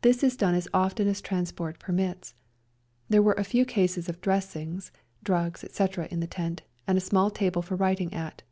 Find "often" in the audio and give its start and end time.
0.74-1.06